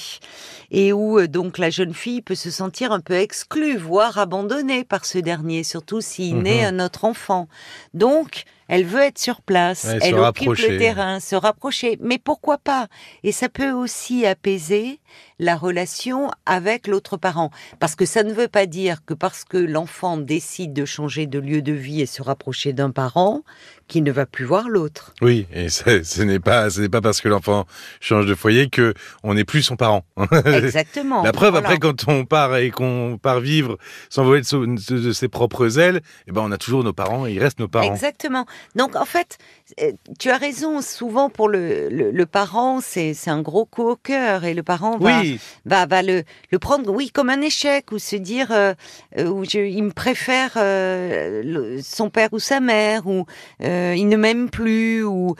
et 0.71 0.93
où 0.93 1.19
euh, 1.19 1.27
donc 1.27 1.57
la 1.57 1.69
jeune 1.69 1.93
fille 1.93 2.21
peut 2.21 2.35
se 2.35 2.49
sentir 2.49 2.93
un 2.93 3.01
peu 3.01 3.15
exclue, 3.15 3.75
voire 3.75 4.17
abandonnée 4.19 4.85
par 4.85 5.03
ce 5.03 5.17
dernier, 5.17 5.65
surtout 5.65 5.99
s'il 5.99 6.37
Mhm. 6.37 6.43
naît 6.43 6.63
un 6.63 6.79
autre 6.79 7.03
enfant. 7.03 7.49
Donc 7.93 8.43
elle 8.71 8.85
veut 8.85 9.01
être 9.01 9.19
sur 9.19 9.41
place, 9.41 9.83
Ouais, 9.83 9.99
elle 10.01 10.13
occupe 10.15 10.23
rapprocher. 10.47 10.69
le 10.69 10.77
terrain, 10.77 11.19
se 11.19 11.35
rapprocher. 11.35 11.97
Mais 11.99 12.17
pourquoi 12.17 12.57
pas? 12.57 12.87
Et 13.23 13.33
ça 13.33 13.49
peut 13.49 13.71
aussi 13.71 14.25
apaiser 14.25 15.01
la 15.39 15.57
relation 15.57 16.31
avec 16.45 16.87
l'autre 16.87 17.17
parent. 17.17 17.51
Parce 17.79 17.95
que 17.95 18.05
ça 18.05 18.23
ne 18.23 18.31
veut 18.31 18.47
pas 18.47 18.67
dire 18.67 19.03
que 19.05 19.13
parce 19.13 19.43
que 19.43 19.57
l'enfant 19.57 20.15
décide 20.15 20.71
de 20.71 20.85
changer 20.85 21.27
de 21.27 21.37
lieu 21.37 21.61
de 21.61 21.73
vie 21.73 21.99
et 21.99 22.05
se 22.05 22.21
rapprocher 22.21 22.71
d'un 22.71 22.91
parent, 22.91 23.41
qu'il 23.91 24.03
ne 24.03 24.11
va 24.11 24.25
plus 24.25 24.45
voir 24.45 24.69
l'autre. 24.69 25.13
Oui, 25.21 25.45
et 25.53 25.67
ce 25.69 26.01
ce 26.03 26.21
n'est 26.21 26.39
pas, 26.39 26.69
ce 26.69 26.79
n'est 26.79 26.87
pas 26.89 27.01
parce 27.01 27.19
que 27.19 27.27
l'enfant 27.27 27.65
change 27.99 28.25
de 28.25 28.33
foyer 28.35 28.69
que 28.69 28.93
on 29.23 29.33
n'est 29.33 29.43
plus 29.43 29.61
son 29.63 29.75
parent. 29.75 30.05
Exactement. 30.45 31.23
La 31.23 31.33
preuve, 31.33 31.51
Voilà. 31.51 31.67
après, 31.67 31.77
quand 31.77 32.07
on 32.07 32.23
part 32.25 32.55
et 32.55 32.71
qu'on 32.71 33.19
part 33.21 33.41
vivre, 33.41 33.77
s'envoler 34.09 34.41
de, 34.41 34.95
de- 34.95 35.11
ses 35.11 35.27
propres 35.27 35.77
ailes, 35.77 35.99
eh 36.27 36.31
ben, 36.31 36.41
on 36.45 36.51
a 36.51 36.57
toujours 36.57 36.83
nos 36.85 36.93
parents 36.93 37.27
et 37.27 37.33
il 37.33 37.39
reste 37.39 37.59
nos 37.59 37.67
parents. 37.67 37.91
Exactement. 37.93 38.45
Donc 38.75 38.95
en 38.95 39.05
fait, 39.05 39.37
euh, 39.81 39.91
tu 40.19 40.29
as 40.29 40.37
raison. 40.37 40.81
Souvent 40.81 41.29
pour 41.29 41.49
le, 41.49 41.89
le, 41.89 42.11
le 42.11 42.25
parent, 42.25 42.79
c'est 42.81 43.13
c'est 43.13 43.29
un 43.29 43.41
gros 43.41 43.65
coup 43.65 43.83
au 43.89 43.95
cœur 43.97 44.45
et 44.45 44.53
le 44.53 44.63
parent 44.63 44.97
va, 44.97 45.19
Oui, 45.19 45.39
va, 45.65 45.85
va 45.85 46.01
le, 46.01 46.23
le 46.51 46.59
prendre, 46.59 46.89
oui, 46.93 47.11
comme 47.11 47.29
un 47.29 47.41
échec 47.41 47.91
ou 47.91 47.99
se 47.99 48.15
dire, 48.15 48.51
euh, 48.51 48.73
euh, 49.17 49.25
ou 49.27 49.43
je, 49.43 49.59
il 49.59 49.83
me 49.83 49.91
préfère 49.91 50.51
euh, 50.55 51.79
son 51.83 52.09
père 52.09 52.29
ou 52.31 52.39
sa 52.39 52.59
mère 52.61 53.05
ou 53.07 53.25
euh, 53.63 53.80
il 53.95 54.07
ne 54.07 54.17
m'aime 54.17 54.49
plus 54.49 55.03
ou 55.03 55.35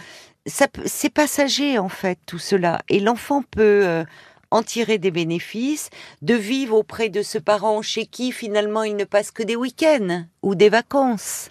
c'est 0.46 1.14
passager 1.14 1.78
en 1.78 1.90
fait 1.90 2.20
tout 2.26 2.40
cela, 2.40 2.82
et 2.90 3.00
l'enfant 3.00 3.44
peut 3.44 3.86
euh, 3.86 4.04
en 4.50 4.64
tirer 4.64 4.98
des 4.98 5.12
bénéfices, 5.12 5.90
de 6.22 6.34
vivre 6.34 6.76
auprès 6.76 7.10
de 7.10 7.22
ce 7.22 7.38
parent 7.38 7.82
chez 7.82 8.06
qui 8.06 8.32
finalement 8.32 8.84
il 8.84 8.96
ne 8.96 9.06
passe 9.06 9.32
que 9.32 9.44
des 9.44 9.56
week-ends 9.56 10.26
ou 10.42 10.56
des 10.56 10.70
vacances. 10.70 11.50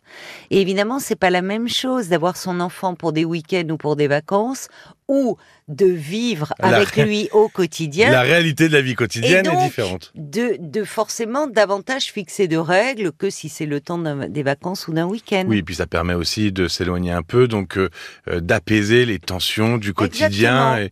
Et 0.51 0.61
évidemment, 0.61 0.99
c'est 0.99 1.17
pas 1.17 1.31
la 1.31 1.43
même 1.43 1.69
chose 1.69 2.09
d'avoir 2.09 2.37
son 2.37 2.61
enfant 2.61 2.95
pour 2.95 3.13
des 3.13 3.25
week-ends 3.25 3.69
ou 3.71 3.77
pour 3.77 3.97
des 3.97 4.09
vacances 4.09 4.69
ou 5.11 5.37
de 5.67 5.87
vivre 5.87 6.53
avec 6.61 6.97
lui 6.97 7.29
au 7.33 7.49
quotidien. 7.49 8.11
La 8.11 8.23
réalité 8.23 8.69
de 8.69 8.73
la 8.73 8.81
vie 8.81 8.95
quotidienne 8.95 9.47
est 9.47 9.65
différente. 9.65 10.13
De, 10.15 10.57
de 10.59 10.85
forcément 10.85 11.49
davantage 11.49 12.07
fixer 12.07 12.49
de 12.49 12.57
règles 12.57 13.13
que 13.13 13.29
si 13.29 13.49
c'est 13.49 13.67
le 13.67 13.81
temps 13.81 13.99
des 13.99 14.43
vacances 14.43 14.89
ou 14.89 14.93
d'un 14.93 15.07
week-end. 15.07 15.45
Oui, 15.49 15.59
et 15.59 15.63
puis 15.63 15.75
ça 15.77 15.87
permet 15.87 16.15
aussi 16.15 16.53
de 16.53 16.69
s'éloigner 16.69 17.11
un 17.11 17.23
peu, 17.23 17.49
donc 17.49 17.77
euh, 17.77 17.89
euh, 18.29 18.41
d'apaiser 18.41 19.05
les 19.05 19.19
tensions 19.19 19.79
du 19.79 19.95
quotidien 19.95 20.79
et, 20.79 20.91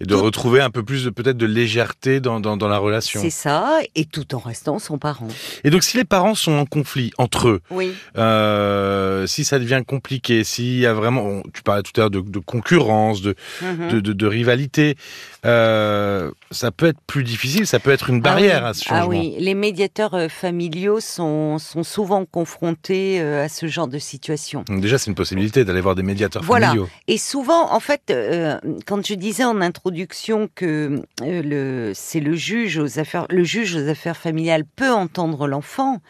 de 0.00 0.14
retrouver 0.14 0.60
un 0.60 0.70
peu 0.70 0.84
plus 0.84 1.04
de 1.04 1.10
peut-être 1.10 1.36
de 1.36 1.46
légèreté 1.46 2.20
dans, 2.20 2.40
dans, 2.40 2.56
dans 2.56 2.68
la 2.68 2.78
relation. 2.78 3.20
C'est 3.20 3.30
ça, 3.30 3.78
et 3.96 4.04
tout 4.04 4.34
en 4.34 4.38
restant 4.38 4.78
son 4.78 4.98
parent. 4.98 5.28
Et 5.64 5.70
donc 5.70 5.82
si 5.82 5.96
les 5.96 6.04
parents 6.04 6.36
sont 6.36 6.52
en 6.52 6.66
conflit 6.66 7.10
entre 7.18 7.35
eux, 7.44 7.60
oui. 7.70 7.92
euh, 8.16 9.26
si 9.26 9.44
ça 9.44 9.58
devient 9.58 9.82
compliqué, 9.86 10.44
s'il 10.44 10.78
y 10.78 10.86
a 10.86 10.94
vraiment, 10.94 11.42
tu 11.52 11.62
parlais 11.62 11.82
tout 11.82 11.92
à 11.96 12.00
l'heure 12.00 12.10
de, 12.10 12.20
de 12.20 12.38
concurrence, 12.38 13.20
de, 13.22 13.34
Mhm. 13.62 13.90
de, 13.92 14.00
de, 14.00 14.12
de, 14.12 14.26
rivalité. 14.26 14.96
Euh, 15.44 16.30
ça 16.50 16.70
peut 16.70 16.86
être 16.86 17.00
plus 17.06 17.22
difficile, 17.22 17.66
ça 17.66 17.78
peut 17.78 17.90
être 17.90 18.10
une 18.10 18.20
barrière 18.20 18.62
ah 18.64 18.68
à 18.70 18.74
ce 18.74 18.84
changement. 18.84 19.04
Ah 19.04 19.08
oui, 19.08 19.34
les 19.38 19.54
médiateurs 19.54 20.14
euh, 20.14 20.28
familiaux 20.28 21.00
sont, 21.00 21.58
sont 21.58 21.82
souvent 21.84 22.24
confrontés 22.24 23.20
à 23.20 23.48
ce 23.48 23.66
genre 23.66 23.88
de 23.88 23.98
situation. 23.98 24.64
Donc 24.68 24.80
déjà, 24.80 24.98
c'est 24.98 25.08
une 25.10 25.14
possibilité 25.14 25.64
d'aller 25.64 25.80
voir 25.80 25.94
des 25.94 26.02
médiateurs 26.02 26.42
voilà. 26.42 26.68
familiaux. 26.68 26.88
Et 27.08 27.18
souvent, 27.18 27.72
en 27.72 27.80
fait, 27.80 28.02
euh, 28.10 28.58
quand 28.86 29.04
je 29.06 29.14
disais 29.14 29.44
en 29.44 29.60
introduction 29.60 30.48
que 30.54 31.02
le, 31.22 31.92
c'est 31.94 32.20
le 32.20 32.34
juge 32.34 32.78
aux 32.78 32.98
affaires, 32.98 33.26
le 33.30 33.44
juge 33.44 33.76
aux 33.76 33.88
affaires 33.88 34.16
familiales 34.16 34.64
peut 34.64 34.92
entendre 34.92 35.46
l'enfant, 35.46 36.00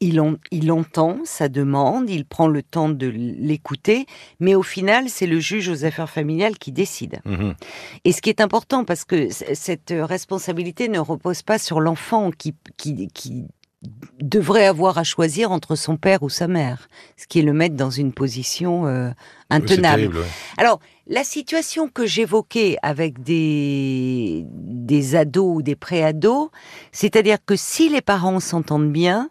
il, 0.00 0.20
il 0.50 0.71
sa 1.24 1.48
demande, 1.48 2.08
il 2.10 2.24
prend 2.24 2.48
le 2.48 2.62
temps 2.62 2.88
de 2.88 3.06
l'écouter, 3.06 4.06
mais 4.40 4.54
au 4.54 4.62
final, 4.62 5.08
c'est 5.08 5.26
le 5.26 5.40
juge 5.40 5.68
aux 5.68 5.84
affaires 5.84 6.10
familiales 6.10 6.58
qui 6.58 6.72
décide. 6.72 7.20
Mhm. 7.24 7.54
Et 8.04 8.12
ce 8.12 8.20
qui 8.20 8.30
est 8.30 8.40
important, 8.40 8.84
parce 8.84 9.04
que 9.04 9.28
cette 9.30 9.94
responsabilité 9.96 10.88
ne 10.88 10.98
repose 10.98 11.42
pas 11.42 11.58
sur 11.58 11.80
l'enfant 11.80 12.30
qui, 12.30 12.54
qui, 12.76 13.08
qui 13.08 13.46
devrait 14.20 14.66
avoir 14.66 14.98
à 14.98 15.04
choisir 15.04 15.50
entre 15.50 15.74
son 15.74 15.96
père 15.96 16.22
ou 16.22 16.28
sa 16.28 16.46
mère, 16.46 16.88
ce 17.16 17.26
qui 17.26 17.40
est 17.40 17.42
le 17.42 17.52
mettre 17.52 17.74
dans 17.74 17.90
une 17.90 18.12
position 18.12 18.86
euh, 18.86 19.10
intenable. 19.50 20.02
Terrible, 20.02 20.18
ouais. 20.18 20.26
Alors, 20.56 20.78
la 21.08 21.24
situation 21.24 21.88
que 21.88 22.06
j'évoquais 22.06 22.76
avec 22.82 23.22
des, 23.22 24.46
des 24.48 25.16
ados 25.16 25.56
ou 25.56 25.62
des 25.62 25.74
pré-ados, 25.74 26.50
c'est-à-dire 26.92 27.38
que 27.44 27.56
si 27.56 27.88
les 27.88 28.02
parents 28.02 28.40
s'entendent 28.40 28.92
bien, 28.92 29.30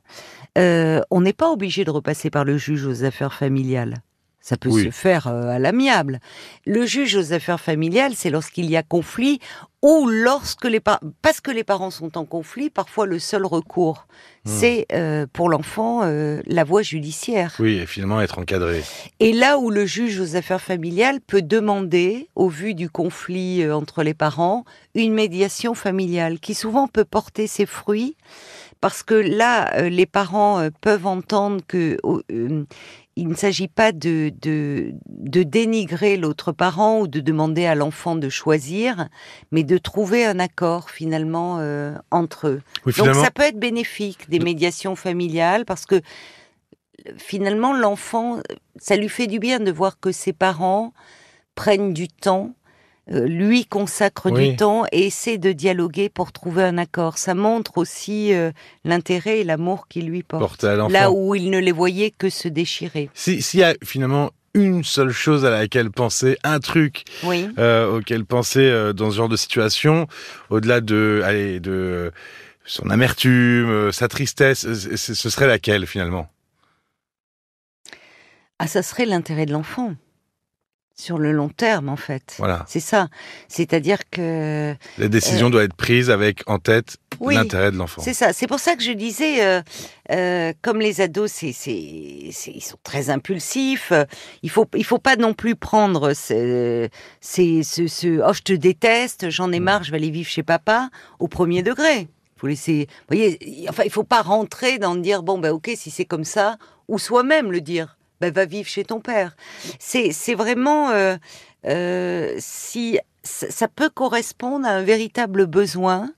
euh, 0.57 1.01
on 1.11 1.21
n'est 1.21 1.33
pas 1.33 1.49
obligé 1.49 1.85
de 1.85 1.91
repasser 1.91 2.29
par 2.29 2.43
le 2.45 2.57
juge 2.57 2.85
aux 2.85 3.03
affaires 3.03 3.33
familiales. 3.33 4.01
Ça 4.43 4.57
peut 4.57 4.69
Oui. 4.69 4.85
se 4.85 4.89
faire 4.89 5.27
euh, 5.27 5.49
à 5.49 5.59
l'amiable. 5.59 6.19
Le 6.65 6.83
juge 6.87 7.15
aux 7.15 7.31
affaires 7.31 7.59
familiales, 7.61 8.13
c'est 8.15 8.31
lorsqu'il 8.31 8.67
y 8.71 8.75
a 8.75 8.81
conflit 8.81 9.39
ou 9.83 10.07
lorsque 10.07 10.65
les 10.65 10.79
parents, 10.79 10.99
parce 11.21 11.41
que 11.41 11.51
les 11.51 11.63
parents 11.63 11.91
sont 11.91 12.17
en 12.17 12.25
conflit, 12.25 12.71
parfois 12.71 13.05
le 13.05 13.19
seul 13.19 13.45
recours, 13.45 14.07
Hmm. 14.43 14.49
c'est 14.49 14.85
euh, 14.93 15.27
pour 15.31 15.47
l'enfant 15.49 16.01
euh, 16.03 16.41
la 16.47 16.63
voie 16.63 16.81
judiciaire. 16.81 17.53
Oui, 17.59 17.75
et 17.77 17.85
finalement 17.85 18.19
être 18.19 18.39
encadré. 18.39 18.83
Et 19.19 19.31
là 19.33 19.59
où 19.59 19.69
le 19.69 19.85
juge 19.85 20.19
aux 20.19 20.35
affaires 20.35 20.61
familiales 20.61 21.21
peut 21.21 21.43
demander, 21.43 22.27
au 22.35 22.49
vu 22.49 22.73
du 22.73 22.89
conflit 22.89 23.69
entre 23.71 24.01
les 24.01 24.15
parents, 24.15 24.65
une 24.95 25.13
médiation 25.13 25.75
familiale 25.75 26.39
qui 26.39 26.55
souvent 26.55 26.87
peut 26.87 27.05
porter 27.05 27.45
ses 27.45 27.67
fruits 27.67 28.15
parce 28.81 29.03
que 29.03 29.13
là, 29.13 29.73
euh, 29.77 29.89
les 29.89 30.05
parents 30.07 30.59
euh, 30.59 30.69
peuvent 30.81 31.05
entendre 31.05 31.61
que 31.65 31.97
euh, 32.03 32.65
il 33.15 33.27
ne 33.27 33.35
s'agit 33.35 33.67
pas 33.67 33.91
de, 33.91 34.31
de, 34.41 34.93
de 35.07 35.43
dénigrer 35.43 36.17
l'autre 36.17 36.51
parent 36.51 37.01
ou 37.01 37.07
de 37.07 37.19
demander 37.19 37.65
à 37.65 37.75
l'enfant 37.75 38.15
de 38.15 38.29
choisir, 38.29 39.07
mais 39.51 39.63
de 39.63 39.77
trouver 39.77 40.25
un 40.25 40.39
accord 40.39 40.89
finalement 40.89 41.57
euh, 41.59 41.93
entre 42.09 42.47
eux. 42.47 42.61
Oui, 42.85 42.93
Donc 42.97 43.13
ça 43.15 43.29
peut 43.31 43.43
être 43.43 43.59
bénéfique 43.59 44.29
des 44.29 44.39
médiations 44.39 44.95
familiales 44.95 45.65
parce 45.65 45.85
que 45.85 46.01
finalement 47.17 47.73
l'enfant, 47.73 48.39
ça 48.77 48.95
lui 48.95 49.09
fait 49.09 49.27
du 49.27 49.39
bien 49.39 49.59
de 49.59 49.71
voir 49.71 49.99
que 49.99 50.11
ses 50.11 50.33
parents 50.33 50.93
prennent 51.53 51.93
du 51.93 52.07
temps, 52.07 52.55
lui 53.13 53.65
consacrent 53.65 54.31
Oui. 54.31 54.51
du 54.51 54.55
temps 54.55 54.85
et 54.91 55.07
essaient 55.07 55.37
de 55.37 55.51
dialoguer 55.51 56.09
pour 56.09 56.31
trouver 56.31 56.63
un 56.63 56.77
accord. 56.77 57.17
Ça 57.17 57.33
montre 57.35 57.77
aussi 57.77 58.33
euh, 58.33 58.51
l'intérêt 58.85 59.39
et 59.39 59.43
l'amour 59.43 59.87
qu'il 59.87 60.07
lui 60.07 60.23
porte. 60.23 60.63
Là 60.63 61.11
où 61.11 61.35
il 61.35 61.49
ne 61.49 61.59
les 61.59 61.71
voyait 61.73 62.11
que 62.11 62.29
se 62.29 62.47
déchirer. 62.47 63.09
Si- 63.13 63.41
S'il 63.41 63.59
y 63.59 63.63
a 63.63 63.73
finalement 63.83 64.31
une 64.53 64.83
seule 64.83 65.11
chose 65.11 65.45
à 65.45 65.49
laquelle 65.49 65.91
penser, 65.91 66.37
un 66.43 66.59
truc 66.59 67.03
Oui. 67.23 67.47
euh, 67.57 67.97
auquel 67.99 68.25
penser 68.25 68.59
euh, 68.59 68.91
dans 68.93 69.09
ce 69.11 69.15
genre 69.17 69.29
de 69.29 69.37
situation, 69.37 70.07
au-delà 70.49 70.81
de, 70.81 71.21
allez, 71.23 71.59
de 71.59 71.71
euh, 71.71 72.11
son 72.65 72.89
amertume, 72.89 73.69
euh, 73.69 73.91
sa 73.91 74.07
tristesse, 74.07 74.65
euh, 74.65 74.95
ce 74.97 75.29
serait 75.29 75.47
laquelle 75.47 75.85
finalement? 75.85 76.27
Ah, 78.59 78.67
ça 78.67 78.83
serait 78.83 79.05
l'intérêt 79.05 79.45
de 79.45 79.53
l'enfant. 79.53 79.95
Sur 81.01 81.17
le 81.17 81.31
long 81.31 81.49
terme, 81.49 81.89
en 81.89 81.95
fait. 81.95 82.35
Voilà. 82.37 82.63
C'est 82.67 82.79
ça. 82.79 83.07
C'est-à-dire 83.47 83.97
que 84.11 84.75
La 84.99 85.07
décision 85.07 85.49
doit 85.49 85.63
être 85.63 85.73
prise 85.73 86.11
avec 86.11 86.43
en 86.45 86.59
tête 86.59 86.97
Euh, 87.13 87.17
oui, 87.21 87.33
l'intérêt 87.35 87.71
de 87.71 87.77
l'enfant. 87.77 88.03
C'est 88.03 88.13
ça. 88.13 88.33
C'est 88.33 88.45
pour 88.45 88.59
ça 88.59 88.75
que 88.75 88.83
je 88.83 88.91
disais, 88.91 89.43
euh, 89.43 89.61
euh, 90.11 90.53
comme 90.61 90.79
les 90.79 91.01
ados, 91.01 91.31
c'est, 91.31 91.49
ils 91.49 92.61
sont 92.61 92.77
très 92.83 93.09
impulsifs. 93.09 93.91
euh, 93.91 94.05
Il 94.43 94.51
faut, 94.51 94.67
il 94.75 94.85
faut 94.85 94.99
pas 94.99 95.15
non 95.15 95.33
plus 95.33 95.55
prendre 95.55 96.13
ce, 96.13 96.87
ce, 97.19 97.63
ce, 97.63 98.21
oh 98.29 98.33
je 98.33 98.41
te 98.41 98.53
déteste, 98.53 99.31
j'en 99.31 99.51
ai 99.51 99.59
Mm. 99.59 99.63
marre, 99.63 99.83
je 99.83 99.89
vais 99.91 99.97
aller 99.97 100.11
vivre 100.11 100.29
chez 100.29 100.43
papa 100.43 100.89
au 101.19 101.27
premier 101.27 101.63
degré. 101.63 102.09
Faut 102.37 102.45
laisser, 102.47 102.87
vous 103.09 103.15
voyez, 103.15 103.37
il- 103.41 103.67
enfin, 103.69 103.83
il 103.85 103.91
faut 103.91 104.03
pas 104.03 104.21
rentrer 104.21 104.77
dans 104.77 104.93
le 104.93 105.01
dire 105.01 105.23
bon 105.23 105.39
ben 105.39 105.51
ok 105.51 105.71
si 105.75 105.89
c'est 105.89 106.05
comme 106.05 106.25
ça, 106.25 106.57
ou 106.87 106.99
soi-même 106.99 107.51
le 107.51 107.61
dire. 107.61 107.97
Ben, 108.21 108.31
va 108.31 108.45
vivre 108.45 108.67
chez 108.69 108.83
ton 108.83 108.99
père. 108.99 109.35
C'est, 109.79 110.35
vraiment 110.35 110.91
euh, 110.91 111.15
euh, 111.65 112.35
si 112.37 112.99
ça, 113.23 113.67
peut 113.67 113.89
correspondre 113.89 114.67
à 114.67 114.69
un 114.71 114.83
véritable 114.83 115.47
besoin 115.47 116.11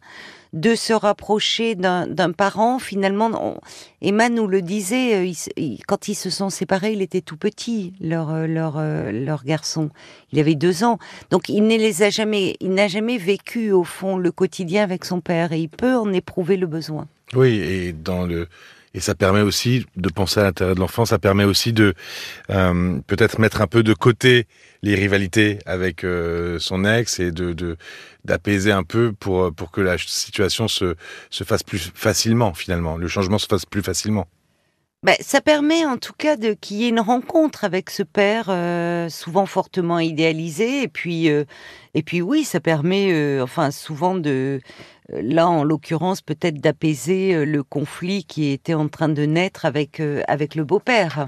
de 0.51 0.75
se 0.75 0.91
rapprocher 0.91 1.75
d'un 1.75 2.31
parent. 2.33 2.77
Finalement, 2.77 3.31
on- 3.33 3.59
Emma 4.01 4.27
nous 4.27 4.47
le 4.47 4.61
disait, 4.61 5.25
euh, 5.25 5.75
quand 5.87 6.09
ils 6.09 6.15
se 6.15 6.29
sont 6.29 6.49
séparés, 6.49 6.91
il 6.91 7.01
était 7.01 7.21
tout 7.21 7.37
petit, 7.37 7.93
leur, 8.01 8.47
leur, 8.47 8.81
leur 9.13 9.45
garçon. 9.45 9.89
Il 10.33 10.39
avait 10.39 10.55
deux 10.55 10.83
ans. 10.83 10.99
Donc, 11.31 11.47
il 11.47 11.63
jamais, 12.11 12.57
il 12.59 12.71
n'a 12.73 12.89
jamais 12.89 13.17
vécu, 13.17 13.71
au 13.71 13.85
fond, 13.85 14.17
le 14.17 14.31
quotidien 14.33 14.83
avec 14.83 15.05
son 15.05 15.21
père 15.21 15.53
et 15.53 15.59
il 15.59 15.69
peut 15.69 15.95
en 15.95 16.11
éprouver 16.11 16.57
le 16.57 16.67
besoin. 16.67 17.07
Oui, 17.33 17.55
et 17.55 17.93
dans 17.93 18.25
le 18.25 18.47
et 18.93 18.99
ça 18.99 19.15
permet 19.15 19.41
aussi 19.41 19.85
de 19.95 20.09
penser 20.09 20.39
à 20.39 20.43
l'intérêt 20.43 20.75
de 20.75 20.79
l'enfant. 20.79 21.05
Ça 21.05 21.17
permet 21.17 21.43
aussi 21.43 21.73
de 21.73 21.93
euh, 22.49 22.99
peut-être 23.07 23.39
mettre 23.39 23.61
un 23.61 23.67
peu 23.67 23.81
de 23.81 23.93
côté 23.93 24.47
les 24.83 24.95
rivalités 24.95 25.59
avec 25.65 26.03
euh, 26.03 26.59
son 26.59 26.85
ex 26.85 27.19
et 27.19 27.31
de 27.31 27.77
d'apaiser 28.25 28.71
un 28.71 28.83
peu 28.83 29.11
pour 29.11 29.53
pour 29.53 29.71
que 29.71 29.81
la 29.81 29.97
situation 29.97 30.67
se 30.67 30.95
se 31.29 31.43
fasse 31.43 31.63
plus 31.63 31.91
facilement 31.93 32.53
finalement. 32.53 32.97
Le 32.97 33.07
changement 33.07 33.39
se 33.39 33.47
fasse 33.47 33.65
plus 33.65 33.81
facilement. 33.81 34.27
Ben, 35.01 35.15
ça 35.19 35.41
permet 35.41 35.85
en 35.85 35.97
tout 35.97 36.13
cas 36.17 36.37
de 36.37 36.53
qu'il 36.53 36.77
y 36.77 36.85
ait 36.85 36.89
une 36.89 37.01
rencontre 37.01 37.65
avec 37.65 37.89
ce 37.89 38.03
père 38.03 38.45
euh, 38.47 39.09
souvent 39.09 39.45
fortement 39.45 39.99
idéalisé 39.99 40.83
et 40.83 40.87
puis 40.87 41.27
et 41.27 42.03
puis 42.05 42.21
oui 42.21 42.45
ça 42.45 42.61
permet 42.61 43.41
enfin 43.41 43.71
souvent 43.71 44.15
de 44.15 44.61
là 45.09 45.47
en 45.47 45.63
l'occurrence 45.63 46.21
peut-être 46.21 46.59
d'apaiser 46.59 47.35
euh, 47.35 47.45
le 47.45 47.63
conflit 47.63 48.23
qui 48.23 48.51
était 48.51 48.73
en 48.73 48.87
train 48.87 49.09
de 49.09 49.23
naître 49.23 49.65
avec 49.65 49.99
euh, 49.99 50.21
avec 50.27 50.55
le 50.55 50.63
beau-père. 50.63 51.27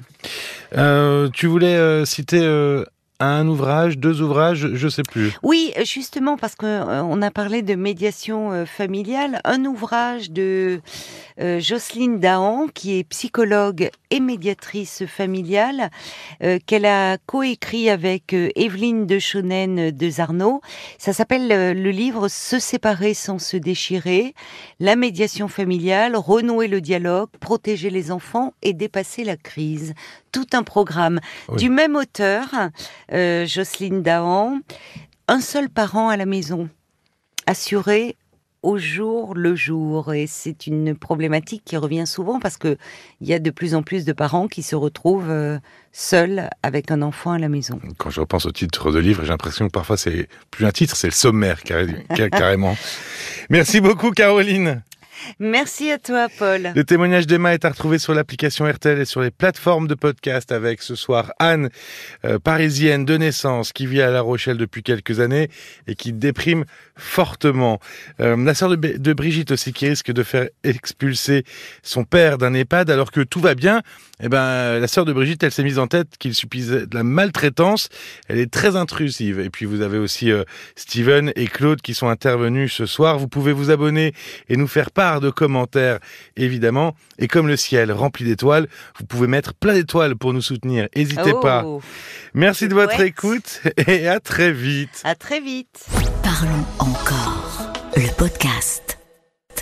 Euh, 0.78 1.30
tu 1.30 1.48
voulais 1.48 1.76
euh, 1.76 2.06
citer 2.06 2.42
euh, 2.42 2.84
un 3.20 3.48
ouvrage, 3.48 3.98
deux 3.98 4.22
ouvrages, 4.22 4.74
je 4.74 4.88
sais 4.90 5.04
plus. 5.04 5.32
Oui, 5.42 5.74
justement 5.86 6.38
parce 6.38 6.56
que 6.56 6.66
euh, 6.66 7.22
a 7.22 7.32
parlé 7.32 7.62
de 7.62 7.76
médiation 7.76 8.52
euh, 8.52 8.66
familiale, 8.66 9.40
un 9.46 9.64
ouvrage 9.66 10.32
de 10.32 10.82
euh, 11.40 11.60
Jocelyne 11.60 12.20
Dahan 12.20 12.68
qui 12.74 13.00
est 13.00 13.04
psychologue 13.06 13.90
et 14.12 14.20
médiatrice 14.20 15.06
familiale 15.06 15.90
qu'elle 16.66 16.86
a 16.86 17.18
coécrit 17.26 17.90
avec 17.90 18.34
Evelyne 18.34 19.06
de 19.06 19.20
Schonen 19.20 19.92
de 19.92 20.10
Zarno. 20.10 20.62
Ça 20.98 21.12
s'appelle 21.12 21.48
le 21.50 21.92
livre 21.92 22.28
Se 22.28 22.60
séparer 22.60 23.14
sans 23.14 23.40
se 23.40 23.58
déchirer, 23.58 24.34
la 24.80 24.96
médiation 24.96 25.48
familiale, 25.48 26.16
renouer 26.16 26.68
le 26.68 26.80
dialogue, 26.82 27.30
protéger 27.40 27.90
les 27.90 28.12
enfants 28.12 28.54
et 28.62 28.74
dépasser 28.74 29.24
la 29.24 29.36
crise. 29.36 29.94
Tout 30.32 30.48
un 30.54 30.64
programme 30.64 31.20
Oui. 31.50 31.58
du 31.58 31.70
même 31.70 31.96
auteur 31.96 32.46
euh, 33.14 33.46
Jocelyne 33.46 34.02
Dahan. 34.02 34.60
Un 35.28 35.42
seul 35.42 35.70
parent 35.70 36.10
à 36.10 36.18
la 36.18 36.26
maison, 36.26 36.70
assuré 37.48 38.16
au 38.66 38.78
jour 38.78 39.36
le 39.36 39.56
jour. 39.56 40.14
Et 40.14 40.28
c'est 40.28 40.68
une 40.68 40.96
problématique 40.96 41.64
qui 41.64 41.78
revient 41.78 42.08
souvent 42.08 42.40
parce 42.40 42.58
que 42.58 42.78
il 43.22 43.28
y 43.28 43.34
a 43.34 43.40
de 43.40 43.52
plus 43.52 43.76
en 43.76 43.84
plus 43.84 44.06
de 44.06 44.14
parents 44.14 44.48
qui 44.48 44.64
se 44.64 44.76
retrouvent 44.76 45.30
euh, 45.30 45.60
seuls 45.92 46.50
avec 46.64 46.92
un 46.92 47.02
enfant 47.02 47.32
à 47.32 47.40
la 47.40 47.48
maison. 47.48 47.80
Quand 47.98 48.10
je 48.10 48.20
repense 48.20 48.46
au 48.46 48.52
titre 48.52 48.92
de 48.92 49.00
livre, 49.00 49.24
j'ai 49.24 49.30
l'impression 49.30 49.68
que 49.68 49.72
parfois 49.72 49.98
c'est 49.98 50.28
plus 50.52 50.66
un 50.66 50.72
titre, 50.72 50.96
c'est 50.96 51.08
le 51.08 51.14
sommaire 51.14 51.62
carrément. 52.32 52.76
Merci 53.50 53.82
beaucoup 53.82 54.12
Caroline. 54.12 54.82
Merci 55.40 55.92
à 55.92 55.98
toi, 55.98 56.28
Paul. 56.38 56.72
Le 56.76 56.84
témoignage 56.84 57.28
d'Emma 57.28 57.54
est 57.54 57.66
à 57.66 57.70
retrouver 57.70 58.00
sur 58.00 58.14
l'application 58.14 58.66
RTL 58.66 59.00
et 59.00 59.06
sur 59.06 59.22
les 59.22 59.32
plateformes 59.32 59.88
de 59.88 59.96
podcast 59.96 60.52
avec 60.52 60.82
ce 60.82 60.96
soir 60.96 61.34
Anne, 61.40 61.70
euh, 62.26 62.40
parisienne 62.40 63.06
de 63.06 63.18
naissance, 63.18 63.74
qui 63.74 63.86
vit 63.86 64.02
à 64.02 64.12
La 64.12 64.22
Rochelle 64.22 64.58
depuis 64.58 64.84
quelques 64.84 65.20
années 65.20 65.50
et 65.88 65.96
qui 65.96 66.14
déprime 66.14 66.66
fortement. 66.96 67.80
Euh, 68.20 68.36
la 68.38 68.54
sœur 68.54 68.76
de, 68.76 69.14
Brigitte 69.14 69.52
aussi 69.52 69.74
qui 69.74 69.88
risque 69.88 70.12
de 70.12 70.24
faire 70.24 70.48
expulser 70.64 71.44
son 71.84 72.04
père 72.04 72.38
d'un 72.38 72.54
EHPAD 72.54 72.90
alors 72.90 73.12
que 73.12 73.22
tout 73.22 73.40
va 73.40 73.56
bien. 73.56 73.82
Eh 74.22 74.30
ben, 74.30 74.80
la 74.80 74.88
sœur 74.88 75.06
de 75.06 75.12
Brigitte, 75.12 75.44
elle 75.44 75.52
s'est 75.52 75.64
mise 75.64 75.80
en 75.80 75.88
tête 75.88 76.18
qu'il 76.18 76.34
suffisait 76.34 76.88
de 76.88 76.96
la 76.96 77.04
maltraitance. 77.04 77.90
Elle 78.28 78.40
est 78.40 78.52
très 78.52 78.76
intrusive. 78.76 79.40
Et 79.40 79.50
puis 79.50 79.66
vous 79.66 79.82
avez 79.82 79.98
aussi 79.98 80.32
euh, 80.32 80.44
Steven 80.76 81.32
et 81.36 81.48
Claude 81.48 81.82
qui 81.82 81.94
sont 81.94 82.08
intervenus 82.08 82.74
ce 82.74 82.86
soir. 82.86 83.20
Vous 83.20 83.28
pouvez 83.28 83.52
vous 83.52 83.72
abonner 83.72 84.14
et 84.48 84.58
nous 84.58 84.68
faire 84.68 84.92
part 84.92 85.05
de 85.22 85.30
commentaires, 85.30 86.00
évidemment. 86.36 86.96
Et 87.20 87.28
comme 87.28 87.48
le 87.48 87.58
ciel 87.58 87.92
rempli 87.92 88.26
d'étoiles, 88.26 88.68
vous 89.00 89.06
pouvez 89.06 89.28
mettre 89.28 89.54
plein 89.54 89.74
d'étoiles 89.74 90.16
pour 90.16 90.34
nous 90.34 90.42
soutenir. 90.42 90.88
N'hésitez 90.96 91.34
oh. 91.34 91.40
pas. 91.40 91.66
Merci 92.34 92.68
de 92.68 92.74
votre 92.74 93.00
écoute 93.00 93.62
et 93.88 94.08
à 94.08 94.20
très 94.20 94.52
vite. 94.52 95.02
À 95.04 95.16
très 95.16 95.40
vite. 95.40 95.86
Parlons 96.24 96.66
encore. 96.80 97.74
Le 97.96 98.14
podcast. 98.16 98.85